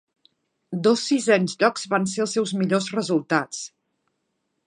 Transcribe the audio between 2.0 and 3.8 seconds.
ser els seus millors resultats.